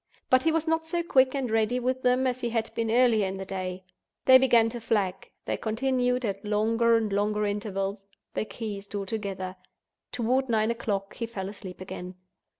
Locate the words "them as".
2.01-2.41